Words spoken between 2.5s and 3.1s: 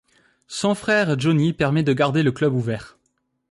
ouvert.